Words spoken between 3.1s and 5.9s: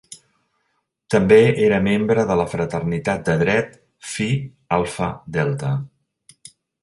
de dret Phi Alpha Delta.